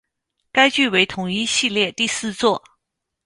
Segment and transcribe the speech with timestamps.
[0.51, 2.63] 该剧为同一系列第四作。